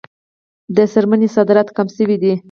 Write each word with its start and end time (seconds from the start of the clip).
د 0.75 0.77
څرمنې 0.93 1.27
صادرات 1.35 1.67
کم 1.77 1.87
شوي 1.97 2.17
دي 2.21 2.33